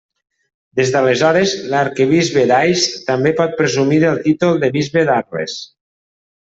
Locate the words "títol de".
4.27-4.75